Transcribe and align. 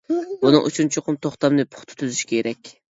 بۇنىڭ 0.45 0.65
ئۈچۈن 0.69 0.91
چوقۇم 0.97 1.21
توختامنى 1.27 1.69
پۇختا 1.75 2.03
تۈزۈش 2.03 2.29
كېرەك. 2.35 2.79